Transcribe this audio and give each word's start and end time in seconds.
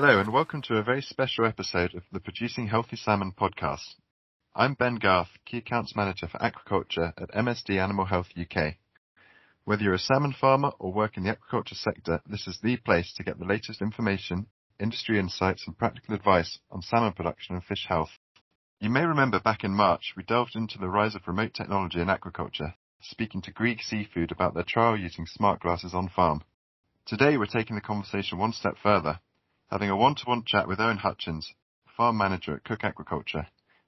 Hello 0.00 0.20
and 0.20 0.32
welcome 0.32 0.62
to 0.62 0.76
a 0.76 0.82
very 0.84 1.02
special 1.02 1.44
episode 1.44 1.92
of 1.92 2.04
the 2.12 2.20
Producing 2.20 2.68
Healthy 2.68 2.94
Salmon 2.94 3.32
podcast. 3.36 3.96
I'm 4.54 4.74
Ben 4.74 4.94
Garth, 4.94 5.30
Key 5.44 5.56
Accounts 5.56 5.96
Manager 5.96 6.28
for 6.28 6.38
Aquaculture 6.38 7.12
at 7.20 7.32
MSD 7.32 7.82
Animal 7.82 8.04
Health 8.04 8.28
UK. 8.40 8.76
Whether 9.64 9.82
you're 9.82 9.94
a 9.94 9.98
salmon 9.98 10.36
farmer 10.40 10.70
or 10.78 10.92
work 10.92 11.16
in 11.16 11.24
the 11.24 11.34
aquaculture 11.34 11.74
sector, 11.74 12.22
this 12.30 12.46
is 12.46 12.60
the 12.62 12.76
place 12.76 13.12
to 13.16 13.24
get 13.24 13.40
the 13.40 13.44
latest 13.44 13.82
information, 13.82 14.46
industry 14.78 15.18
insights 15.18 15.64
and 15.66 15.76
practical 15.76 16.14
advice 16.14 16.60
on 16.70 16.80
salmon 16.80 17.12
production 17.12 17.56
and 17.56 17.64
fish 17.64 17.86
health. 17.88 18.20
You 18.78 18.90
may 18.90 19.04
remember 19.04 19.40
back 19.40 19.64
in 19.64 19.72
March 19.72 20.12
we 20.16 20.22
delved 20.22 20.54
into 20.54 20.78
the 20.78 20.88
rise 20.88 21.16
of 21.16 21.26
remote 21.26 21.54
technology 21.54 22.00
in 22.00 22.06
aquaculture, 22.06 22.74
speaking 23.00 23.42
to 23.42 23.52
Grieg 23.52 23.80
Seafood 23.82 24.30
about 24.30 24.54
their 24.54 24.62
trial 24.62 24.96
using 24.96 25.26
smart 25.26 25.58
glasses 25.58 25.92
on 25.92 26.08
farm. 26.08 26.44
Today 27.04 27.36
we're 27.36 27.46
taking 27.46 27.74
the 27.74 27.82
conversation 27.82 28.38
one 28.38 28.52
step 28.52 28.76
further, 28.80 29.18
having 29.70 29.90
a 29.90 29.96
one-to-one 29.96 30.42
chat 30.46 30.66
with 30.66 30.80
Owen 30.80 30.96
Hutchins, 30.96 31.52
farm 31.94 32.16
manager 32.16 32.56
at 32.56 32.64
Cooke 32.64 32.80
Aquaculture, 32.80 33.46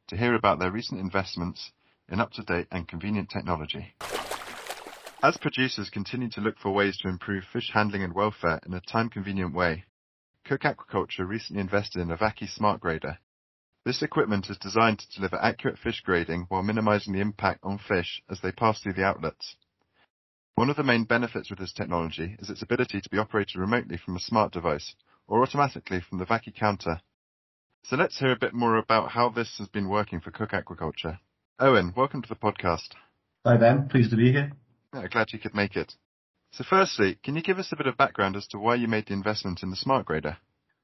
to 0.08 0.16
hear 0.16 0.34
about 0.34 0.58
their 0.58 0.70
recent 0.70 1.00
investments 1.00 1.72
in 2.10 2.20
up-to-date 2.20 2.66
and 2.70 2.86
convenient 2.86 3.30
technology. 3.30 3.94
As 5.22 5.38
producers 5.38 5.88
continue 5.88 6.28
to 6.30 6.40
look 6.40 6.58
for 6.58 6.70
ways 6.70 6.98
to 6.98 7.08
improve 7.08 7.44
fish 7.44 7.70
handling 7.72 8.02
and 8.02 8.14
welfare 8.14 8.60
in 8.66 8.74
a 8.74 8.80
time-convenient 8.80 9.54
way, 9.54 9.84
Cooke 10.44 10.62
Aquaculture 10.62 11.26
recently 11.26 11.62
invested 11.62 12.00
in 12.02 12.10
a 12.10 12.16
Vaki 12.16 12.46
Smart 12.48 12.80
Grader. 12.80 13.18
This 13.84 14.02
equipment 14.02 14.50
is 14.50 14.58
designed 14.58 14.98
to 14.98 15.14
deliver 15.14 15.42
accurate 15.42 15.78
fish 15.78 16.02
grading 16.04 16.46
while 16.48 16.62
minimizing 16.62 17.14
the 17.14 17.20
impact 17.20 17.60
on 17.62 17.78
fish 17.78 18.22
as 18.28 18.40
they 18.42 18.52
pass 18.52 18.80
through 18.80 18.94
the 18.94 19.04
outlets. 19.04 19.56
One 20.56 20.68
of 20.68 20.76
the 20.76 20.82
main 20.82 21.04
benefits 21.04 21.48
with 21.48 21.58
this 21.58 21.72
technology 21.72 22.36
is 22.38 22.50
its 22.50 22.60
ability 22.60 23.00
to 23.00 23.08
be 23.08 23.16
operated 23.16 23.56
remotely 23.56 23.96
from 23.96 24.16
a 24.16 24.20
smart 24.20 24.52
device 24.52 24.94
or 25.30 25.42
automatically 25.42 26.02
from 26.06 26.18
the 26.18 26.26
Vaki 26.26 26.54
counter 26.54 27.00
so 27.84 27.96
let's 27.96 28.18
hear 28.18 28.30
a 28.30 28.38
bit 28.38 28.54
more 28.54 28.76
about 28.76 29.10
how 29.10 29.30
this 29.30 29.56
has 29.58 29.68
been 29.68 29.88
working 29.88 30.20
for 30.20 30.30
Cooke 30.30 30.50
Aquaculture. 30.50 31.18
Owen, 31.58 31.92
welcome 31.96 32.22
to 32.22 32.28
the 32.28 32.34
podcast. 32.34 32.90
Hi 33.44 33.56
Ben, 33.56 33.88
pleased 33.88 34.10
to 34.10 34.16
be 34.16 34.32
here. 34.32 34.52
Yeah, 34.94 35.08
glad 35.08 35.32
you 35.32 35.38
could 35.38 35.54
make 35.54 35.76
it. 35.76 35.94
So 36.52 36.62
firstly, 36.68 37.18
can 37.24 37.36
you 37.36 37.42
give 37.42 37.58
us 37.58 37.72
a 37.72 37.76
bit 37.76 37.86
of 37.86 37.96
background 37.96 38.36
as 38.36 38.46
to 38.48 38.58
why 38.58 38.74
you 38.74 38.86
made 38.86 39.06
the 39.06 39.14
investment 39.14 39.62
in 39.62 39.70
the 39.70 39.76
Smart 39.76 40.06
Grader? 40.06 40.36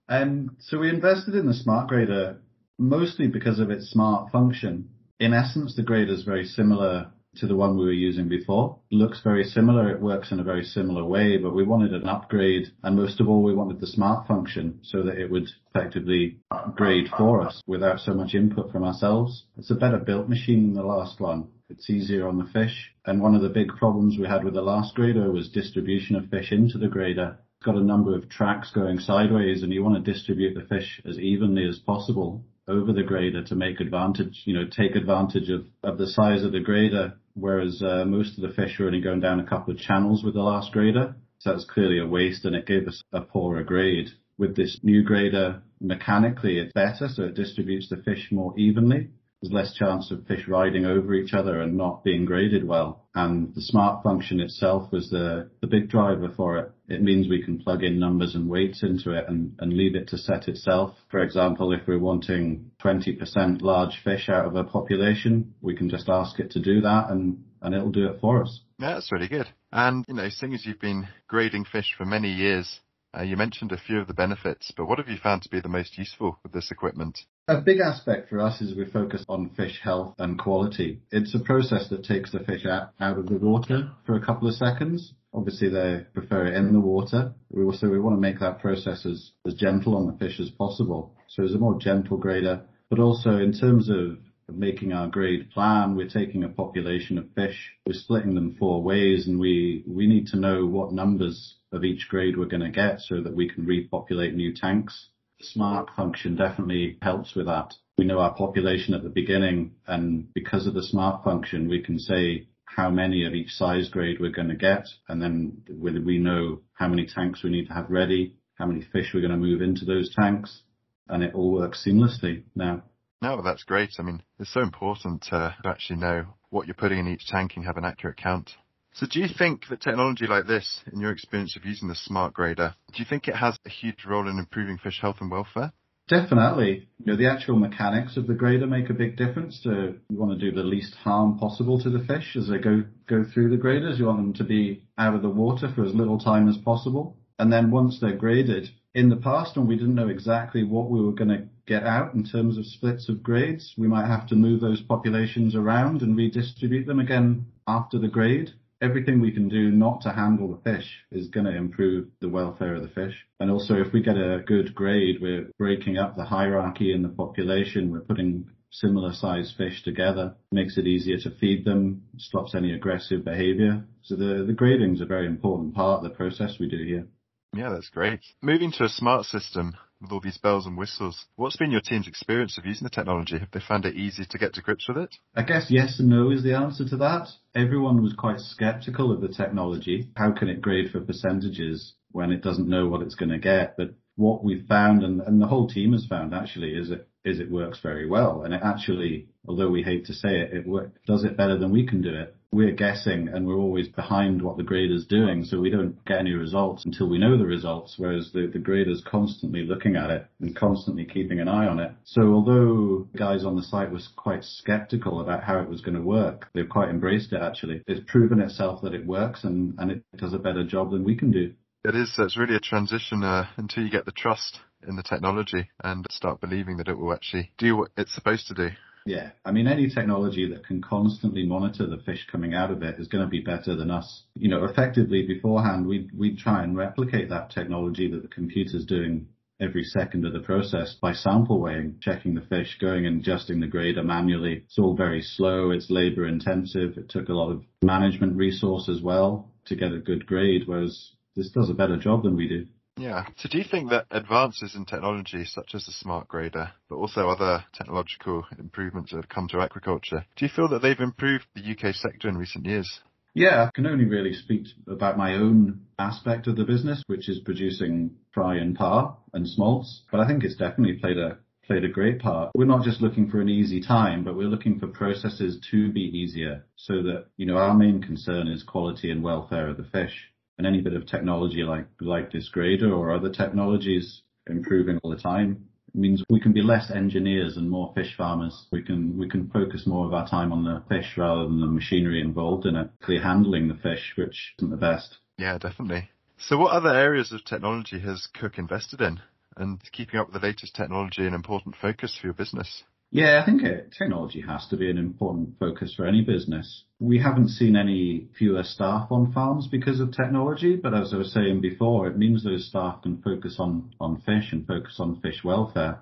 Um, 0.08 0.56
so 0.58 0.78
we 0.78 0.88
invested 0.88 1.34
in 1.34 1.47
the 1.47 1.55
Smart 1.55 1.88
Grader 1.88 2.41
mostly 2.78 3.28
because 3.28 3.58
of 3.58 3.70
its 3.70 3.91
smart 3.91 4.33
function. 4.33 4.88
In 5.20 5.33
essence, 5.33 5.77
the 5.77 5.83
grader 5.83 6.12
is 6.12 6.25
very 6.25 6.44
similar 6.44 7.12
to 7.36 7.46
the 7.46 7.56
one 7.56 7.76
we 7.76 7.84
were 7.84 7.92
using 7.92 8.28
before. 8.28 8.78
Looks 8.90 9.20
very 9.22 9.44
similar, 9.44 9.90
it 9.90 10.00
works 10.00 10.32
in 10.32 10.40
a 10.40 10.44
very 10.44 10.64
similar 10.64 11.04
way, 11.04 11.36
but 11.36 11.54
we 11.54 11.64
wanted 11.64 11.92
an 11.92 12.08
upgrade 12.08 12.68
and 12.82 12.96
most 12.96 13.20
of 13.20 13.28
all 13.28 13.42
we 13.42 13.54
wanted 13.54 13.80
the 13.80 13.86
smart 13.86 14.26
function 14.26 14.80
so 14.82 15.02
that 15.02 15.18
it 15.18 15.30
would 15.30 15.48
effectively 15.74 16.38
grade 16.74 17.08
for 17.16 17.42
us 17.42 17.62
without 17.66 18.00
so 18.00 18.14
much 18.14 18.34
input 18.34 18.70
from 18.72 18.84
ourselves. 18.84 19.44
It's 19.56 19.70
a 19.70 19.74
better 19.74 19.98
built 19.98 20.28
machine 20.28 20.66
than 20.66 20.74
the 20.74 20.88
last 20.88 21.20
one. 21.20 21.48
It's 21.68 21.90
easier 21.90 22.28
on 22.28 22.38
the 22.38 22.50
fish. 22.52 22.92
And 23.06 23.20
one 23.20 23.34
of 23.34 23.42
the 23.42 23.48
big 23.48 23.68
problems 23.76 24.18
we 24.18 24.26
had 24.26 24.44
with 24.44 24.54
the 24.54 24.62
last 24.62 24.94
grader 24.94 25.32
was 25.32 25.48
distribution 25.48 26.16
of 26.16 26.30
fish 26.30 26.52
into 26.52 26.78
the 26.78 26.88
grader. 26.88 27.38
It's 27.58 27.66
got 27.66 27.76
a 27.76 27.80
number 27.80 28.14
of 28.14 28.28
tracks 28.28 28.70
going 28.70 29.00
sideways 29.00 29.62
and 29.62 29.72
you 29.72 29.82
want 29.82 30.02
to 30.02 30.12
distribute 30.12 30.54
the 30.54 30.66
fish 30.66 31.00
as 31.04 31.18
evenly 31.18 31.66
as 31.66 31.78
possible 31.78 32.44
over 32.69 32.92
the 32.92 33.03
grader 33.03 33.42
to 33.45 33.55
make 33.55 33.81
advantage, 33.81 34.42
you 34.45 34.55
know, 34.55 34.67
take 34.67 34.97
advantage 34.97 35.50
of, 35.50 35.67
of 35.83 35.98
the 35.98 36.06
size 36.06 36.42
of 36.42 36.53
the 36.53 36.61
grader 36.61 37.14
whereas 37.36 37.83
uh, 37.83 38.05
most 38.05 38.36
of 38.36 38.42
the 38.42 38.55
fish 38.55 38.78
were 38.78 38.86
only 38.86 39.00
going 39.00 39.20
down 39.20 39.39
a 39.39 39.47
couple 39.47 39.72
of 39.72 39.78
channels 39.78 40.25
with 40.25 40.34
the 40.34 40.42
last 40.42 40.72
grader. 40.72 41.14
So 41.39 41.53
that's 41.53 41.67
clearly 41.67 42.00
a 42.00 42.06
waste 42.06 42.44
and 42.44 42.56
it 42.56 42.66
gave 42.66 42.88
us 42.88 43.03
a 43.12 43.21
poorer 43.21 43.62
grade. 43.62 44.09
With 44.38 44.56
this 44.56 44.81
new 44.82 45.03
grader, 45.03 45.62
mechanically 45.81 46.59
it's 46.59 46.72
better, 46.72 47.09
so 47.09 47.25
it 47.25 47.34
distributes 47.34 47.88
the 47.88 47.99
fish 47.99 48.28
more 48.32 48.59
evenly. 48.59 49.10
There's 49.41 49.53
less 49.53 49.75
chance 49.75 50.10
of 50.10 50.26
fish 50.26 50.49
riding 50.49 50.87
over 50.87 51.12
each 51.15 51.34
other 51.34 51.60
and 51.60 51.76
not 51.76 52.03
being 52.03 52.25
graded 52.25 52.66
well. 52.66 53.06
And 53.15 53.55
the 53.55 53.60
smart 53.60 54.03
function 54.03 54.41
itself 54.41 54.91
was 54.91 55.10
the, 55.10 55.50
the 55.60 55.66
big 55.66 55.91
driver 55.91 56.32
for 56.34 56.59
it. 56.59 56.72
It 56.88 57.02
means 57.02 57.28
we 57.28 57.42
can 57.42 57.58
plug 57.58 57.82
in 57.82 57.98
numbers 57.98 58.34
and 58.34 58.48
weights 58.48 58.82
into 58.82 59.10
it 59.12 59.24
and, 59.28 59.56
and 59.58 59.72
leave 59.72 59.97
it 59.97 60.08
to 60.08 60.19
set 60.19 60.48
itself. 60.48 60.94
For 61.10 61.20
example, 61.20 61.72
if 61.72 61.86
we're 61.86 61.98
wanting 61.98 62.70
20% 62.82 63.62
large 63.62 64.00
fish 64.04 64.28
out 64.28 64.47
of 64.47 64.56
a 64.56 64.64
population, 64.64 65.54
we 65.60 65.76
can 65.76 65.91
just 65.91 66.08
ask 66.08 66.38
it 66.38 66.50
to 66.52 66.60
do 66.60 66.80
that 66.82 67.10
and, 67.10 67.44
and 67.60 67.75
it'll 67.75 67.91
do 67.91 68.06
it 68.06 68.20
for 68.20 68.42
us. 68.42 68.60
Yeah, 68.78 68.94
that's 68.94 69.10
really 69.10 69.28
good. 69.28 69.48
And, 69.72 70.04
you 70.06 70.14
know, 70.14 70.28
seeing 70.28 70.54
as 70.54 70.64
you've 70.64 70.80
been 70.80 71.08
grading 71.28 71.64
fish 71.64 71.94
for 71.96 72.04
many 72.04 72.32
years, 72.32 72.80
uh, 73.16 73.22
you 73.22 73.36
mentioned 73.36 73.72
a 73.72 73.78
few 73.78 73.98
of 73.98 74.06
the 74.06 74.14
benefits, 74.14 74.72
but 74.76 74.86
what 74.86 74.98
have 74.98 75.08
you 75.08 75.16
found 75.16 75.42
to 75.42 75.48
be 75.48 75.60
the 75.60 75.69
most 75.69 75.96
useful 75.96 76.38
with 76.42 76.52
this 76.52 76.70
equipment? 76.70 77.19
A 77.48 77.60
big 77.60 77.78
aspect 77.80 78.28
for 78.28 78.41
us 78.41 78.60
is 78.60 78.76
we 78.76 78.84
focus 78.84 79.25
on 79.28 79.50
fish 79.50 79.80
health 79.82 80.14
and 80.19 80.38
quality. 80.38 81.00
It's 81.10 81.34
a 81.34 81.38
process 81.38 81.88
that 81.88 82.04
takes 82.04 82.32
the 82.32 82.41
fish 82.41 82.66
out, 82.66 82.91
out 83.00 83.19
of 83.19 83.26
the 83.26 83.38
water 83.38 83.91
for 84.04 84.16
a 84.16 84.25
couple 84.25 84.48
of 84.48 84.54
seconds. 84.54 85.14
Obviously 85.36 85.69
they 85.69 86.00
prefer 86.14 86.47
it 86.47 86.54
in 86.54 86.72
the 86.72 86.80
water. 86.80 87.34
We 87.50 87.62
also, 87.62 87.91
we 87.91 88.00
want 88.00 88.16
to 88.16 88.20
make 88.20 88.41
that 88.41 88.58
process 88.58 89.04
as, 89.04 89.32
as 89.47 89.54
gentle 89.54 89.94
on 89.94 90.06
the 90.06 90.19
fish 90.19 90.41
as 90.41 90.50
possible. 90.50 91.14
So 91.28 91.42
it's 91.42 91.54
a 91.54 91.58
more 91.58 91.78
gentle 91.78 92.16
grader, 92.16 92.62
but 92.88 92.98
also 92.98 93.36
in 93.36 93.52
terms 93.52 93.91
of 93.91 94.19
making 94.50 94.92
our 94.92 95.08
grade 95.08 95.50
plan, 95.50 95.94
we're 95.96 96.08
taking 96.08 96.44
a 96.44 96.48
population 96.48 97.19
of 97.19 97.30
fish, 97.34 97.72
we're 97.84 97.92
splitting 97.92 98.34
them 98.34 98.56
four 98.58 98.82
ways 98.82 99.26
and 99.26 99.38
we, 99.38 99.84
we 99.86 100.06
need 100.06 100.26
to 100.28 100.38
know 100.38 100.64
what 100.64 100.92
numbers 100.92 101.56
of 101.72 101.84
each 101.84 102.08
grade 102.08 102.38
we're 102.38 102.46
going 102.46 102.62
to 102.62 102.70
get 102.70 103.00
so 103.00 103.20
that 103.20 103.34
we 103.34 103.48
can 103.48 103.66
repopulate 103.66 104.34
new 104.34 104.54
tanks. 104.54 105.08
The 105.41 105.46
smart 105.46 105.91
function 105.94 106.36
definitely 106.36 106.96
helps 107.02 107.34
with 107.34 107.46
that. 107.46 107.75
We 107.98 108.04
know 108.04 108.20
our 108.20 108.34
population 108.34 108.94
at 108.94 109.02
the 109.02 109.10
beginning 109.10 109.72
and 109.86 110.32
because 110.32 110.66
of 110.66 110.75
the 110.75 110.82
smart 110.82 111.25
function, 111.25 111.69
we 111.69 111.82
can 111.82 111.98
say 111.98 112.46
how 112.66 112.91
many 112.91 113.25
of 113.25 113.34
each 113.34 113.50
size 113.50 113.88
grade 113.88 114.19
we're 114.21 114.31
going 114.31 114.49
to 114.49 114.56
get 114.56 114.87
and 115.09 115.22
then 115.22 115.62
we 115.81 116.19
know 116.19 116.60
how 116.75 116.88
many 116.88 117.06
tanks 117.06 117.43
we 117.43 117.50
need 117.50 117.66
to 117.66 117.72
have 117.72 117.88
ready, 117.88 118.37
how 118.56 118.66
many 118.66 118.82
fish 118.93 119.12
we're 119.15 119.21
going 119.21 119.31
to 119.31 119.37
move 119.37 119.62
into 119.62 119.84
those 119.84 120.15
tanks 120.15 120.62
and 121.09 121.22
it 121.22 121.34
all 121.34 121.53
works 121.53 121.87
seamlessly 121.87 122.43
now. 122.55 122.82
No, 123.22 123.41
that's 123.41 123.65
great. 123.65 123.91
I 123.99 124.03
mean, 124.03 124.22
it's 124.38 124.53
so 124.53 124.60
important 124.60 125.22
to 125.31 125.55
actually 125.65 126.00
know 126.00 126.26
what 126.50 126.66
you're 126.66 126.75
putting 126.75 126.99
in 126.99 127.09
each 127.09 127.26
tank 127.26 127.53
and 127.56 127.65
have 127.65 127.76
an 127.78 127.84
accurate 127.84 128.19
count. 128.19 128.50
So 128.94 129.06
do 129.10 129.21
you 129.21 129.28
think 129.28 129.69
that 129.69 129.81
technology 129.81 130.26
like 130.26 130.47
this, 130.47 130.82
in 130.93 131.00
your 131.00 131.12
experience 131.12 131.56
of 131.56 131.65
using 131.65 131.88
the 131.88 131.94
smart 131.94 132.32
grader, 132.32 132.75
do 132.93 132.99
you 132.99 133.05
think 133.09 133.28
it 133.28 133.37
has 133.37 133.59
a 133.65 133.71
huge 133.71 134.05
role 134.06 134.28
in 134.28 134.38
improving 134.38 134.78
fish 134.78 135.00
health 135.00 135.16
and 135.21 135.31
welfare? 135.31 135.72
Definitely. 136.09 136.89
You 136.99 137.06
know, 137.06 137.17
the 137.17 137.28
actual 137.28 137.56
mechanics 137.56 138.17
of 138.17 138.28
the 138.28 138.34
grader 138.34 138.67
make 138.67 138.91
a 138.91 138.94
big 138.94 139.17
difference 139.17 139.61
to, 139.65 139.97
you 140.09 140.17
want 140.17 140.39
to 140.39 140.50
do 140.50 140.55
the 140.55 140.62
least 140.62 140.94
harm 140.94 141.37
possible 141.39 141.81
to 141.81 141.91
the 141.91 142.05
fish 142.05 142.37
as 142.37 142.49
they 142.49 142.59
go, 142.59 142.84
go 143.09 143.25
through 143.25 143.50
the 143.50 143.56
graders. 143.56 143.99
You 143.99 144.06
want 144.06 144.19
them 144.19 144.34
to 144.34 144.44
be 144.44 144.84
out 144.97 145.15
of 145.15 145.22
the 145.22 145.28
water 145.28 145.71
for 145.75 145.84
as 145.84 145.94
little 145.94 146.19
time 146.19 146.49
as 146.49 146.56
possible. 146.59 147.17
And 147.39 147.53
then 147.53 147.72
once 147.72 147.99
they're 148.00 148.17
graded, 148.17 148.71
in 148.94 149.09
the 149.11 149.17
past 149.17 149.56
when 149.56 149.67
we 149.67 149.77
didn't 149.77 149.97
know 149.97 150.09
exactly 150.09 150.62
what 150.62 150.91
we 150.91 151.03
were 151.03 151.12
going 151.12 151.28
to 151.28 151.49
get 151.67 151.83
out 151.83 152.15
in 152.15 152.25
terms 152.25 152.56
of 152.56 152.67
splits 152.67 153.09
of 153.09 153.23
grades, 153.23 153.75
we 153.77 153.88
might 153.88 154.06
have 154.06 154.28
to 154.28 154.37
move 154.37 154.61
those 154.61 154.81
populations 154.81 155.56
around 155.56 156.03
and 156.03 156.17
redistribute 156.17 156.87
them 156.87 157.00
again 157.00 157.47
after 157.67 157.99
the 157.99 158.09
grade. 158.09 158.53
Everything 158.82 159.20
we 159.20 159.32
can 159.32 159.48
do 159.48 159.70
not 159.70 160.03
to 160.03 160.12
handle 160.12 160.48
the 160.48 160.62
fish 160.62 160.98
is 161.10 161.28
going 161.28 161.47
to 161.47 161.56
improve 161.56 162.09
the 162.20 162.28
welfare 162.28 162.75
of 162.75 162.82
the 162.82 162.88
fish. 162.88 163.14
And 163.41 163.50
also 163.50 163.75
if 163.75 163.92
we 163.92 164.03
get 164.03 164.16
a 164.16 164.42
good 164.47 164.75
grade, 164.75 165.16
we're 165.20 165.48
breaking 165.59 165.97
up 165.97 166.16
the 166.16 166.25
hierarchy 166.25 166.92
in 166.92 167.03
the 167.03 167.09
population. 167.09 167.91
We're 167.91 168.00
putting 168.00 168.50
similar 168.70 169.12
sized 169.14 169.56
fish 169.56 169.82
together, 169.82 170.34
makes 170.52 170.76
it 170.76 170.87
easier 170.87 171.19
to 171.20 171.31
feed 171.31 171.64
them, 171.64 172.02
stops 172.19 172.55
any 172.55 172.75
aggressive 172.75 173.25
behavior. 173.25 173.84
So 174.02 174.17
the, 174.17 174.44
the 174.46 174.52
grading 174.52 174.96
is 174.96 175.00
a 175.00 175.06
very 175.06 175.26
important 175.26 175.75
part 175.75 176.05
of 176.05 176.11
the 176.11 176.17
process 176.17 176.56
we 176.61 176.69
do 176.69 176.84
here. 176.84 177.06
Yeah, 177.55 177.70
that's 177.70 177.88
great. 177.88 178.20
Moving 178.43 178.73
to 178.73 178.84
a 178.84 178.88
smart 178.88 179.25
system 179.25 179.76
with 180.00 180.12
all 180.12 180.20
these 180.20 180.38
bells 180.38 180.66
and 180.66 180.76
whistles, 180.76 181.26
what's 181.37 181.56
been 181.56 181.70
your 181.70 181.81
team's 181.81 182.08
experience 182.08 182.58
of 182.58 182.66
using 182.66 182.84
the 182.84 182.90
technology? 182.90 183.38
Have 183.38 183.50
they 183.52 183.60
found 183.60 183.84
it 183.84 183.96
easy 183.96 184.25
to 184.28 184.38
get 184.38 184.54
to 184.54 184.62
grips 184.62 184.88
with 184.88 184.98
it? 184.98 185.14
I 185.34 185.43
guess 185.43 185.66
yes 185.70 185.98
and 185.98 186.08
no 186.08 186.31
is 186.31 186.43
the 186.43 186.54
answer 186.54 186.87
to 186.88 186.96
that. 186.98 187.28
Everyone 187.54 188.02
was 188.02 188.12
quite 188.12 188.40
skeptical 188.40 189.12
of 189.12 189.20
the 189.20 189.28
technology. 189.28 190.10
How 190.16 190.32
can 190.32 190.48
it 190.48 190.62
grade 190.62 190.90
for 190.90 191.00
percentages 191.00 191.94
when 192.12 192.31
it 192.31 192.43
doesn't 192.43 192.69
know 192.69 192.88
what 192.88 193.02
it's 193.02 193.14
going 193.14 193.31
to 193.31 193.38
get? 193.38 193.76
But 193.76 193.94
what 194.16 194.44
we've 194.44 194.66
found 194.66 195.02
and, 195.02 195.20
and 195.20 195.40
the 195.40 195.46
whole 195.46 195.69
team 195.69 195.93
has 195.93 196.06
found 196.06 196.34
actually 196.34 196.72
is 196.75 196.90
it 196.90 197.08
is 197.25 197.38
it 197.38 197.50
works 197.50 197.81
very 197.82 198.08
well 198.08 198.42
and 198.42 198.54
it 198.54 198.60
actually 198.64 199.28
although 199.46 199.69
we 199.69 199.82
hate 199.82 200.06
to 200.06 200.14
say 200.14 200.40
it 200.40 200.52
it 200.54 200.66
work, 200.66 200.92
does 201.06 201.25
it 201.25 201.37
better 201.37 201.58
than 201.58 201.70
we 201.70 201.87
can 201.87 202.00
do 202.00 202.14
it 202.14 202.34
we're 202.56 202.73
guessing 202.73 203.29
and 203.29 203.47
we're 203.47 203.55
always 203.55 203.87
behind 203.87 204.41
what 204.41 204.56
the 204.56 204.62
grader's 204.62 205.06
doing, 205.06 205.44
so 205.44 205.61
we 205.61 205.69
don't 205.69 206.03
get 206.06 206.19
any 206.19 206.32
results 206.32 206.87
until 206.87 207.08
we 207.08 207.19
know 207.19 207.37
the 207.37 207.44
results, 207.44 207.97
whereas 207.99 208.31
the, 208.32 208.50
the 208.50 208.58
grader's 208.58 209.05
constantly 209.06 209.62
looking 209.62 209.94
at 209.94 210.11
it 210.11 210.26
and 210.41 210.56
constantly 210.56 211.05
keeping 211.05 211.38
an 211.38 211.49
eye 211.49 211.67
on 211.67 211.79
it. 211.79 211.93
So 212.05 212.32
although 212.32 213.06
guys 213.14 213.44
on 213.44 213.56
the 213.56 213.62
site 213.62 213.93
was 213.93 214.08
quite 214.17 214.43
skeptical 214.43 215.20
about 215.20 215.44
how 215.44 215.61
it 215.61 215.69
was 215.69 215.82
going 215.82 215.97
to 215.97 216.00
work, 216.00 216.49
they've 216.55 216.69
quite 216.69 216.88
embraced 216.88 217.35
it 217.35 217.43
actually. 217.43 217.82
It's 217.87 218.00
proven 218.11 218.41
itself 218.41 218.81
that 218.82 218.94
it 218.94 219.06
works 219.06 219.44
and, 219.44 219.75
and 219.79 219.91
it 219.91 220.02
does 220.17 220.32
a 220.32 220.38
better 220.38 220.64
job 220.64 220.91
than 220.91 221.05
we 221.05 221.14
can 221.14 221.31
do. 221.31 221.52
It 221.85 221.94
is. 221.94 222.14
It's 222.19 222.38
really 222.38 222.56
a 222.56 222.61
transition 222.61 223.23
uh, 223.23 223.49
until 223.59 223.85
you 223.85 223.91
get 223.91 224.06
the 224.06 224.12
trust 224.12 224.61
in 224.88 224.97
the 224.97 225.02
technology 225.02 225.69
and 225.85 226.06
start 226.11 226.41
believing 226.41 226.79
that 226.79 226.88
it 226.88 226.99
will 226.99 227.12
actually 227.12 227.52
do 227.59 227.76
what 227.76 227.91
it's 227.99 228.14
supposed 228.14 228.49
to 228.49 228.55
do. 228.55 228.70
Yeah, 229.06 229.31
I 229.44 229.53
mean, 229.53 229.69
any 229.69 229.88
technology 229.88 230.49
that 230.50 230.67
can 230.67 230.82
constantly 230.82 231.47
monitor 231.47 231.87
the 231.87 232.03
fish 232.05 232.26
coming 232.31 232.55
out 232.55 232.73
of 232.73 232.82
it 232.82 232.99
is 232.99 233.06
going 233.06 233.23
to 233.23 233.31
be 233.31 233.41
better 233.41 233.76
than 233.76 233.88
us. 233.88 234.25
You 234.35 234.49
know, 234.49 234.64
effectively 234.64 235.25
beforehand, 235.25 235.87
we 235.87 236.11
we 236.12 236.37
try 236.37 236.64
and 236.64 236.76
replicate 236.76 237.29
that 237.29 237.50
technology 237.50 238.11
that 238.11 238.23
the 238.23 238.29
computer's 238.29 238.85
doing 238.85 239.29
every 239.61 239.85
second 239.85 240.26
of 240.26 240.32
the 240.32 240.41
process 240.41 240.97
by 241.00 241.12
sample 241.12 241.61
weighing, 241.61 241.99
checking 242.00 242.35
the 242.35 242.41
fish, 242.43 242.79
going 242.81 243.06
and 243.06 243.20
adjusting 243.20 243.61
the 243.61 243.69
grader 243.69 244.03
manually. 244.03 244.64
It's 244.64 244.79
all 244.79 244.97
very 244.97 245.23
slow. 245.23 245.70
It's 245.70 245.88
labor 245.88 246.26
intensive. 246.26 246.99
It 246.99 247.09
took 247.09 247.29
a 247.29 247.35
lot 247.35 247.52
of 247.52 247.62
management 247.82 248.37
resource 248.37 248.88
as 248.88 249.00
well 249.00 249.52
to 249.67 249.76
get 249.76 249.93
a 249.93 249.99
good 249.99 250.26
grade, 250.26 250.62
whereas 250.67 251.12
this 251.37 251.50
does 251.50 251.70
a 251.70 251.75
better 251.75 251.97
job 251.97 252.25
than 252.25 252.37
we 252.37 252.49
do. 252.49 252.67
Yeah. 252.96 253.26
So 253.37 253.48
do 253.50 253.58
you 253.58 253.64
think 253.64 253.90
that 253.90 254.06
advances 254.10 254.75
in 254.75 254.87
technology 254.87 255.44
such 255.44 255.75
as 255.75 255.84
the 255.84 255.93
smart 255.93 256.28
grader, 256.28 256.70
but 256.88 256.96
also 256.96 257.28
other 257.28 257.64
technological 257.75 258.46
improvements 258.58 259.10
that 259.10 259.19
have 259.19 259.28
come 259.28 259.48
to 259.48 259.58
aquaculture, 259.58 260.25
do 260.37 260.44
you 260.44 260.48
feel 260.48 260.69
that 260.69 260.81
they've 260.81 260.98
improved 260.98 261.44
the 261.54 261.60
UK 261.60 261.94
sector 261.94 262.28
in 262.28 262.38
recent 262.38 262.64
years? 262.64 263.00
Yeah, 263.34 263.64
I 263.64 263.70
can 263.75 263.87
only 263.87 264.06
really 264.06 264.32
speak 264.32 264.66
about 264.88 265.19
my 265.19 265.34
own 265.34 265.82
aspect 265.98 266.46
of 266.46 266.56
the 266.56 266.64
business, 266.64 267.02
which 267.06 267.28
is 267.28 267.40
producing 267.40 268.12
fry 268.32 268.56
and 268.56 268.75
parr 268.75 269.14
and 269.34 269.46
smolts. 269.46 270.04
But 270.10 270.20
I 270.20 270.26
think 270.26 270.42
it's 270.42 270.56
definitely 270.56 270.94
played 270.94 271.19
a 271.19 271.37
played 271.66 271.84
a 271.84 271.88
great 271.88 272.20
part. 272.20 272.52
We're 272.54 272.64
not 272.64 272.84
just 272.84 273.02
looking 273.02 273.28
for 273.28 273.40
an 273.40 273.49
easy 273.49 273.82
time, 273.82 274.25
but 274.25 274.37
we're 274.37 274.49
looking 274.49 274.78
for 274.78 274.87
processes 274.87 275.58
to 275.72 275.92
be 275.92 276.00
easier 276.00 276.64
so 276.76 277.02
that, 277.02 277.26
you 277.37 277.44
know, 277.44 277.56
our 277.56 277.75
main 277.75 278.00
concern 278.00 278.46
is 278.46 278.62
quality 278.62 279.10
and 279.10 279.22
welfare 279.22 279.69
of 279.69 279.76
the 279.76 279.82
fish 279.82 280.31
and 280.58 280.67
any 280.67 280.81
bit 280.81 280.94
of 280.94 281.06
technology 281.06 281.62
like 281.62 281.87
like 282.00 282.32
this 282.32 282.49
grader 282.49 282.93
or 282.93 283.12
other 283.12 283.31
technologies 283.31 284.23
improving 284.49 284.99
all 285.03 285.11
the 285.11 285.17
time 285.17 285.67
means 285.97 286.23
we 286.29 286.41
can 286.41 286.53
be 286.53 286.62
less 286.62 286.91
engineers 286.91 287.56
and 287.56 287.70
more 287.70 287.93
fish 287.94 288.14
farmers. 288.17 288.67
We 288.70 288.82
can 288.82 289.19
we 289.19 289.29
can 289.29 289.49
focus 289.49 289.87
more 289.87 290.06
of 290.06 290.12
our 290.12 290.29
time 290.29 290.53
on 290.53 290.64
the 290.64 290.82
fish 290.88 291.17
rather 291.17 291.44
than 291.44 291.61
the 291.61 291.67
machinery 291.67 292.20
involved 292.20 292.67
in 292.67 292.76
it, 292.76 292.91
actually 293.00 293.20
handling 293.20 293.69
the 293.69 293.75
fish, 293.75 294.12
which 294.17 294.55
isn't 294.58 294.70
the 294.70 294.76
best. 294.76 295.19
Yeah, 295.38 295.58
definitely. 295.58 296.11
So 296.38 296.59
what 296.59 296.73
other 296.73 296.91
areas 296.91 297.32
of 297.32 297.44
technology 297.44 297.99
has 298.00 298.29
Cooke 298.38 298.59
invested 298.59 299.00
in? 299.00 299.20
And 299.56 299.81
keeping 299.91 300.20
up 300.20 300.31
with 300.31 300.41
the 300.41 300.47
latest 300.47 300.75
technology 300.75 301.26
an 301.26 301.32
important 301.32 301.76
focus 301.81 302.17
for 302.20 302.26
your 302.26 302.35
business? 302.35 302.85
Yeah, 303.11 303.41
I 303.41 303.47
think 303.47 303.62
it, 303.62 303.94
technology 303.97 304.41
has 304.41 304.67
to 304.69 304.76
be 304.76 304.91
an 304.91 304.99
important 304.99 305.58
focus 305.58 305.94
for 305.94 306.06
any 306.06 306.23
business. 306.23 306.85
We 306.99 307.19
haven't 307.20 307.50
seen 307.50 307.76
any 307.76 308.29
fewer 308.37 308.64
staff 308.64 309.08
on 309.11 309.32
farms 309.32 309.69
because 309.69 310.00
of 310.00 310.12
technology, 310.12 310.76
but 310.76 310.93
as 310.93 311.14
I 311.14 311.19
was 311.19 311.32
saying 311.32 311.61
before, 311.61 312.08
it 312.08 312.19
means 312.19 312.43
those 312.43 312.69
staff 312.69 313.03
can 313.03 313.23
focus 313.23 313.56
on, 313.58 313.94
on 314.00 314.20
fish 314.23 314.53
and 314.53 314.67
focus 314.67 314.97
on 314.99 315.20
fish 315.20 315.44
welfare. 315.44 316.00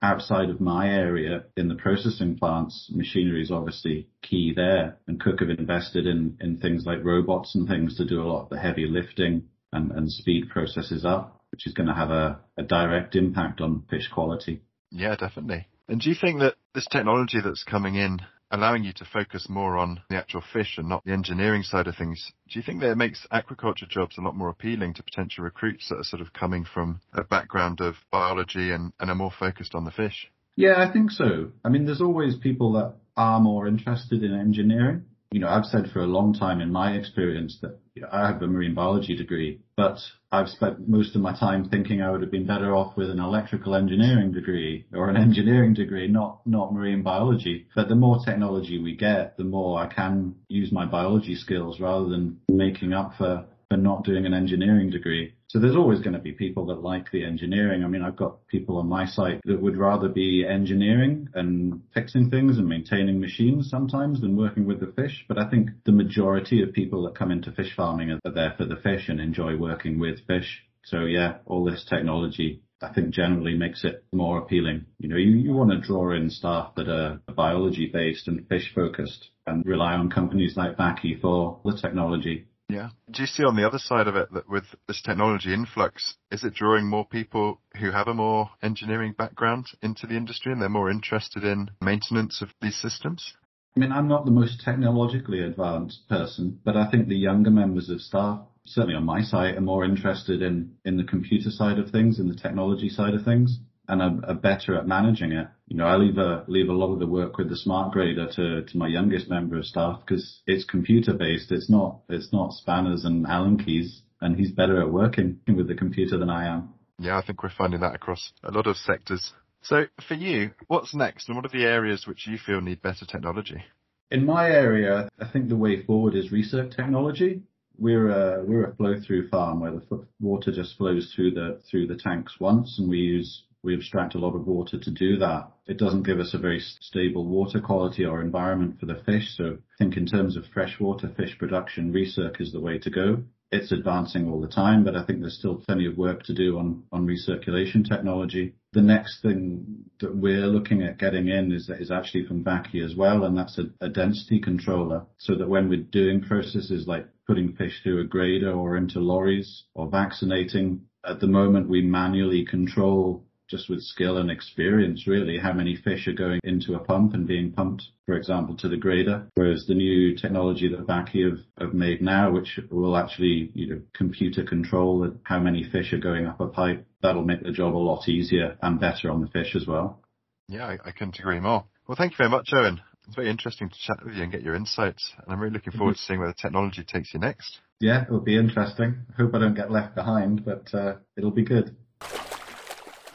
Outside 0.00 0.48
of 0.48 0.60
my 0.60 0.88
area 0.88 1.44
in 1.56 1.66
the 1.66 1.74
processing 1.74 2.38
plants, 2.38 2.88
machinery 2.94 3.42
is 3.42 3.50
obviously 3.50 4.08
key 4.22 4.52
there 4.54 4.98
and 5.08 5.20
Cooke 5.20 5.40
have 5.40 5.50
invested 5.50 6.06
in, 6.06 6.38
in 6.40 6.58
things 6.58 6.84
like 6.86 7.02
robots 7.02 7.56
and 7.56 7.66
things 7.66 7.96
to 7.96 8.04
do 8.04 8.22
a 8.22 8.24
lot 8.24 8.44
of 8.44 8.48
the 8.50 8.60
heavy 8.60 8.86
lifting 8.86 9.48
and, 9.72 9.90
and 9.90 10.10
speed 10.10 10.50
processes 10.50 11.04
up, 11.04 11.42
which 11.50 11.66
is 11.66 11.74
going 11.74 11.88
to 11.88 11.94
have 11.94 12.10
a, 12.10 12.38
a 12.56 12.62
direct 12.62 13.16
impact 13.16 13.60
on 13.60 13.82
fish 13.90 14.08
quality. 14.08 14.62
Yeah, 14.92 15.16
definitely. 15.16 15.66
And 15.88 16.00
do 16.00 16.10
you 16.10 16.16
think 16.20 16.40
that 16.40 16.56
this 16.74 16.86
technology 16.86 17.38
that's 17.42 17.64
coming 17.64 17.94
in, 17.94 18.20
allowing 18.50 18.84
you 18.84 18.92
to 18.94 19.06
focus 19.06 19.48
more 19.48 19.78
on 19.78 20.02
the 20.10 20.16
actual 20.16 20.42
fish 20.52 20.76
and 20.76 20.88
not 20.88 21.02
the 21.04 21.12
engineering 21.12 21.62
side 21.62 21.86
of 21.86 21.96
things, 21.96 22.30
do 22.48 22.58
you 22.58 22.62
think 22.62 22.80
that 22.80 22.90
it 22.90 22.96
makes 22.96 23.26
aquaculture 23.32 23.88
jobs 23.88 24.18
a 24.18 24.20
lot 24.20 24.36
more 24.36 24.50
appealing 24.50 24.94
to 24.94 25.02
potential 25.02 25.44
recruits 25.44 25.88
that 25.88 25.96
are 25.96 26.04
sort 26.04 26.20
of 26.20 26.32
coming 26.34 26.64
from 26.64 27.00
a 27.14 27.24
background 27.24 27.80
of 27.80 27.94
biology 28.12 28.70
and, 28.70 28.92
and 29.00 29.10
are 29.10 29.14
more 29.14 29.32
focused 29.38 29.74
on 29.74 29.84
the 29.84 29.90
fish? 29.90 30.30
Yeah, 30.56 30.74
I 30.76 30.92
think 30.92 31.10
so. 31.10 31.52
I 31.64 31.70
mean, 31.70 31.86
there's 31.86 32.02
always 32.02 32.36
people 32.36 32.72
that 32.72 32.94
are 33.16 33.40
more 33.40 33.66
interested 33.66 34.22
in 34.22 34.34
engineering 34.34 35.04
you 35.30 35.40
know, 35.40 35.48
I've 35.48 35.66
said 35.66 35.90
for 35.92 36.00
a 36.00 36.06
long 36.06 36.32
time 36.32 36.60
in 36.60 36.72
my 36.72 36.92
experience 36.92 37.58
that 37.60 37.78
you 37.94 38.02
know, 38.02 38.08
I 38.10 38.26
have 38.28 38.40
a 38.40 38.46
marine 38.46 38.74
biology 38.74 39.16
degree, 39.16 39.60
but 39.76 39.98
I've 40.32 40.48
spent 40.48 40.88
most 40.88 41.14
of 41.14 41.20
my 41.20 41.38
time 41.38 41.68
thinking 41.68 42.00
I 42.00 42.10
would 42.10 42.22
have 42.22 42.30
been 42.30 42.46
better 42.46 42.74
off 42.74 42.96
with 42.96 43.10
an 43.10 43.18
electrical 43.20 43.74
engineering 43.74 44.32
degree 44.32 44.86
or 44.92 45.10
an 45.10 45.16
engineering 45.16 45.74
degree, 45.74 46.08
not, 46.08 46.40
not 46.46 46.72
marine 46.72 47.02
biology. 47.02 47.66
But 47.74 47.88
the 47.88 47.94
more 47.94 48.18
technology 48.24 48.78
we 48.78 48.96
get, 48.96 49.36
the 49.36 49.44
more 49.44 49.80
I 49.80 49.92
can 49.92 50.36
use 50.48 50.72
my 50.72 50.86
biology 50.86 51.34
skills 51.34 51.78
rather 51.78 52.08
than 52.08 52.40
making 52.48 52.92
up 52.92 53.12
for 53.18 53.46
for 53.68 53.76
not 53.76 54.04
doing 54.04 54.26
an 54.26 54.34
engineering 54.34 54.90
degree. 54.90 55.34
So 55.48 55.58
there's 55.58 55.76
always 55.76 56.00
going 56.00 56.12
to 56.12 56.18
be 56.18 56.32
people 56.32 56.66
that 56.66 56.82
like 56.82 57.10
the 57.10 57.24
engineering. 57.24 57.82
I 57.82 57.88
mean, 57.88 58.02
I've 58.02 58.16
got 58.16 58.46
people 58.48 58.76
on 58.76 58.86
my 58.86 59.06
site 59.06 59.40
that 59.44 59.62
would 59.62 59.78
rather 59.78 60.08
be 60.08 60.46
engineering 60.46 61.28
and 61.34 61.82
fixing 61.94 62.28
things 62.28 62.58
and 62.58 62.68
maintaining 62.68 63.18
machines 63.18 63.70
sometimes 63.70 64.20
than 64.20 64.36
working 64.36 64.66
with 64.66 64.80
the 64.80 64.92
fish. 64.92 65.24
But 65.26 65.38
I 65.38 65.48
think 65.48 65.70
the 65.86 65.92
majority 65.92 66.62
of 66.62 66.74
people 66.74 67.02
that 67.04 67.14
come 67.14 67.30
into 67.30 67.50
fish 67.52 67.74
farming 67.74 68.10
are 68.10 68.30
there 68.30 68.54
for 68.58 68.66
the 68.66 68.76
fish 68.76 69.08
and 69.08 69.20
enjoy 69.20 69.56
working 69.56 69.98
with 69.98 70.26
fish. 70.26 70.64
So 70.84 71.00
yeah, 71.00 71.38
all 71.46 71.64
this 71.64 71.84
technology 71.88 72.62
I 72.80 72.92
think 72.92 73.10
generally 73.10 73.56
makes 73.56 73.84
it 73.84 74.04
more 74.12 74.38
appealing. 74.38 74.86
You 74.98 75.08
know, 75.08 75.16
you, 75.16 75.30
you 75.30 75.52
want 75.52 75.70
to 75.70 75.80
draw 75.80 76.12
in 76.12 76.30
staff 76.30 76.74
that 76.76 76.88
are 76.88 77.20
biology 77.34 77.90
based 77.92 78.28
and 78.28 78.46
fish 78.48 78.72
focused 78.72 79.30
and 79.46 79.66
rely 79.66 79.94
on 79.94 80.10
companies 80.10 80.56
like 80.56 80.76
Vaki 80.76 81.20
for 81.20 81.60
the 81.64 81.76
technology. 81.76 82.46
Yeah. 82.68 82.90
Do 83.10 83.22
you 83.22 83.26
see 83.26 83.44
on 83.44 83.56
the 83.56 83.66
other 83.66 83.78
side 83.78 84.08
of 84.08 84.16
it 84.16 84.30
that 84.32 84.48
with 84.48 84.64
this 84.86 85.00
technology 85.00 85.54
influx, 85.54 86.16
is 86.30 86.44
it 86.44 86.54
drawing 86.54 86.86
more 86.86 87.06
people 87.06 87.60
who 87.80 87.90
have 87.90 88.08
a 88.08 88.14
more 88.14 88.50
engineering 88.62 89.14
background 89.16 89.66
into 89.82 90.06
the 90.06 90.16
industry 90.16 90.52
and 90.52 90.60
they're 90.60 90.68
more 90.68 90.90
interested 90.90 91.44
in 91.44 91.70
maintenance 91.80 92.42
of 92.42 92.50
these 92.60 92.76
systems? 92.76 93.32
I 93.76 93.80
mean, 93.80 93.92
I'm 93.92 94.08
not 94.08 94.26
the 94.26 94.30
most 94.30 94.60
technologically 94.62 95.40
advanced 95.40 96.08
person, 96.08 96.60
but 96.64 96.76
I 96.76 96.90
think 96.90 97.08
the 97.08 97.16
younger 97.16 97.50
members 97.50 97.88
of 97.88 98.02
staff, 98.02 98.40
certainly 98.66 98.96
on 98.96 99.04
my 99.04 99.22
site, 99.22 99.56
are 99.56 99.62
more 99.62 99.84
interested 99.84 100.42
in, 100.42 100.74
in 100.84 100.98
the 100.98 101.04
computer 101.04 101.50
side 101.50 101.78
of 101.78 101.90
things, 101.90 102.18
in 102.18 102.28
the 102.28 102.34
technology 102.34 102.90
side 102.90 103.14
of 103.14 103.24
things 103.24 103.60
and 103.88 104.02
are, 104.02 104.30
are, 104.30 104.34
better 104.34 104.76
at 104.76 104.86
managing 104.86 105.32
it. 105.32 105.48
You 105.66 105.78
know, 105.78 105.86
I 105.86 105.96
leave 105.96 106.18
a 106.18 106.44
leave 106.46 106.68
a 106.68 106.72
lot 106.72 106.92
of 106.92 106.98
the 106.98 107.06
work 107.06 107.38
with 107.38 107.48
the 107.48 107.56
smart 107.56 107.92
grader 107.92 108.28
to, 108.32 108.62
to 108.62 108.78
my 108.78 108.86
youngest 108.86 109.28
member 109.28 109.56
of 109.56 109.64
staff 109.64 110.00
because 110.00 110.40
it's 110.46 110.64
computer 110.64 111.14
based. 111.14 111.50
It's 111.50 111.70
not 111.70 112.00
it's 112.08 112.32
not 112.32 112.52
spanners 112.52 113.04
and 113.04 113.26
Allen 113.26 113.58
keys, 113.58 114.02
and 114.20 114.36
he's 114.36 114.52
better 114.52 114.80
at 114.80 114.92
working 114.92 115.40
with 115.48 115.68
the 115.68 115.74
computer 115.74 116.18
than 116.18 116.30
I 116.30 116.46
am. 116.46 116.74
Yeah, 116.98 117.16
I 117.16 117.24
think 117.24 117.42
we're 117.42 117.50
finding 117.50 117.80
that 117.80 117.94
across 117.94 118.32
a 118.44 118.50
lot 118.50 118.66
of 118.66 118.76
sectors. 118.76 119.32
So 119.62 119.84
for 120.06 120.14
you, 120.14 120.50
what's 120.66 120.94
next, 120.94 121.28
and 121.28 121.36
what 121.36 121.46
are 121.46 121.56
the 121.56 121.64
areas 121.64 122.06
which 122.06 122.26
you 122.26 122.38
feel 122.38 122.60
need 122.60 122.82
better 122.82 123.06
technology? 123.06 123.64
In 124.10 124.24
my 124.24 124.48
area, 124.48 125.08
I 125.20 125.28
think 125.28 125.48
the 125.48 125.56
way 125.56 125.82
forward 125.82 126.14
is 126.14 126.30
recirc 126.30 126.74
technology. 126.74 127.42
We're 127.78 128.08
a 128.08 128.44
we're 128.44 128.64
a 128.64 128.74
flow 128.74 128.94
through 129.00 129.28
farm 129.28 129.60
where 129.60 129.72
the 129.72 130.06
water 130.20 130.50
just 130.50 130.76
flows 130.76 131.12
through 131.14 131.32
the 131.32 131.60
through 131.70 131.86
the 131.86 131.96
tanks 131.96 132.34
once, 132.40 132.78
and 132.78 132.88
we 132.88 132.98
use 132.98 133.44
we 133.62 133.74
abstract 133.74 134.14
a 134.14 134.18
lot 134.18 134.34
of 134.34 134.46
water 134.46 134.78
to 134.78 134.90
do 134.90 135.16
that. 135.18 135.50
It 135.66 135.78
doesn't 135.78 136.04
give 136.04 136.20
us 136.20 136.34
a 136.34 136.38
very 136.38 136.60
stable 136.60 137.26
water 137.26 137.60
quality 137.60 138.04
or 138.04 138.20
environment 138.20 138.78
for 138.78 138.86
the 138.86 139.02
fish. 139.04 139.36
So 139.36 139.58
I 139.58 139.76
think 139.78 139.96
in 139.96 140.06
terms 140.06 140.36
of 140.36 140.44
freshwater 140.46 141.08
fish 141.08 141.36
production, 141.38 141.92
recirc 141.92 142.40
is 142.40 142.52
the 142.52 142.60
way 142.60 142.78
to 142.78 142.90
go. 142.90 143.24
It's 143.50 143.72
advancing 143.72 144.28
all 144.28 144.42
the 144.42 144.48
time, 144.48 144.84
but 144.84 144.94
I 144.94 145.04
think 145.04 145.20
there's 145.20 145.38
still 145.38 145.62
plenty 145.66 145.86
of 145.86 145.96
work 145.96 146.22
to 146.24 146.34
do 146.34 146.58
on, 146.58 146.84
on 146.92 147.06
recirculation 147.06 147.88
technology. 147.88 148.54
The 148.72 148.82
next 148.82 149.22
thing 149.22 149.86
that 150.00 150.14
we're 150.14 150.46
looking 150.46 150.82
at 150.82 150.98
getting 150.98 151.28
in 151.28 151.50
is, 151.52 151.70
is 151.70 151.90
actually 151.90 152.26
from 152.26 152.44
Vaki 152.44 152.84
as 152.84 152.94
well, 152.94 153.24
and 153.24 153.36
that's 153.36 153.58
a, 153.58 153.64
a 153.80 153.88
density 153.88 154.38
controller 154.38 155.06
so 155.16 155.34
that 155.34 155.48
when 155.48 155.70
we're 155.70 155.82
doing 155.82 156.20
processes 156.20 156.86
like 156.86 157.08
putting 157.26 157.54
fish 157.54 157.80
through 157.82 158.02
a 158.02 158.04
grader 158.04 158.52
or 158.52 158.76
into 158.76 159.00
lorries 159.00 159.64
or 159.74 159.88
vaccinating, 159.88 160.82
at 161.04 161.20
the 161.20 161.26
moment 161.26 161.70
we 161.70 161.80
manually 161.80 162.44
control 162.44 163.24
just 163.48 163.68
with 163.68 163.82
skill 163.82 164.18
and 164.18 164.30
experience, 164.30 165.06
really, 165.06 165.38
how 165.38 165.52
many 165.52 165.76
fish 165.76 166.06
are 166.06 166.12
going 166.12 166.40
into 166.44 166.74
a 166.74 166.78
pump 166.78 167.14
and 167.14 167.26
being 167.26 167.52
pumped, 167.52 167.84
for 168.06 168.14
example, 168.14 168.56
to 168.56 168.68
the 168.68 168.76
grader. 168.76 169.26
Whereas 169.34 169.64
the 169.66 169.74
new 169.74 170.16
technology 170.16 170.68
that 170.68 170.86
Vaki 170.86 171.24
have, 171.24 171.38
have 171.58 171.74
made 171.74 172.02
now, 172.02 172.30
which 172.30 172.60
will 172.70 172.96
actually, 172.96 173.50
you 173.54 173.66
know, 173.68 173.80
computer 173.94 174.44
control 174.44 175.10
how 175.22 175.38
many 175.38 175.64
fish 175.64 175.92
are 175.92 175.98
going 175.98 176.26
up 176.26 176.40
a 176.40 176.46
pipe, 176.46 176.86
that'll 177.02 177.24
make 177.24 177.42
the 177.42 177.52
job 177.52 177.74
a 177.74 177.78
lot 177.78 178.08
easier 178.08 178.56
and 178.62 178.80
better 178.80 179.10
on 179.10 179.22
the 179.22 179.28
fish 179.28 179.56
as 179.56 179.66
well. 179.66 180.02
Yeah, 180.48 180.66
I, 180.66 180.78
I 180.84 180.90
couldn't 180.92 181.18
agree 181.18 181.40
more. 181.40 181.64
Well, 181.86 181.96
thank 181.96 182.12
you 182.12 182.18
very 182.18 182.30
much, 182.30 182.50
Owen. 182.52 182.80
It's 183.06 183.16
very 183.16 183.30
interesting 183.30 183.70
to 183.70 183.74
chat 183.86 184.04
with 184.04 184.14
you 184.14 184.22
and 184.22 184.30
get 184.30 184.42
your 184.42 184.54
insights. 184.54 185.14
And 185.16 185.32
I'm 185.32 185.40
really 185.40 185.54
looking 185.54 185.72
forward 185.72 185.96
to 185.96 186.02
seeing 186.02 186.18
where 186.20 186.28
the 186.28 186.34
technology 186.34 186.84
takes 186.84 187.14
you 187.14 187.20
next. 187.20 187.58
Yeah, 187.80 188.02
it'll 188.02 188.20
be 188.20 188.36
interesting. 188.36 189.06
I 189.10 189.22
hope 189.22 189.34
I 189.34 189.38
don't 189.38 189.54
get 189.54 189.70
left 189.70 189.94
behind, 189.94 190.44
but 190.44 190.74
uh, 190.74 190.96
it'll 191.16 191.30
be 191.30 191.44
good. 191.44 191.74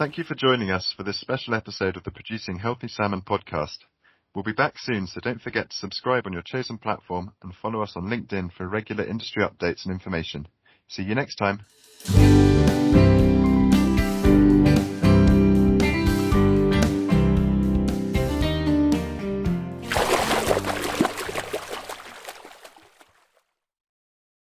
Thank 0.04 0.18
you 0.18 0.26
for 0.26 0.36
joining 0.36 0.70
us 0.70 0.94
for 0.98 1.04
this 1.04 1.22
special 1.22 1.56
episode 1.56 1.96
of 1.96 2.04
the 2.04 2.12
Producing 2.12 2.60
Healthy 2.60 2.90
Salmon 2.90 3.22
podcast. 3.22 3.78
We'll 4.36 4.44
be 4.44 4.52
back 4.52 4.74
soon, 4.78 5.08
so 5.08 5.22
don't 5.22 5.42
forget 5.42 5.70
to 5.70 5.76
subscribe 5.78 6.28
on 6.28 6.34
your 6.34 6.42
chosen 6.42 6.78
platform 6.78 7.32
and 7.42 7.56
follow 7.56 7.82
us 7.82 7.94
on 7.96 8.08
LinkedIn 8.08 8.52
for 8.52 8.68
regular 8.68 9.06
industry 9.06 9.46
updates 9.46 9.86
and 9.86 9.94
information. 9.94 10.50
See 10.90 11.04
you 11.04 11.16
next 11.16 11.36
time. 11.36 11.62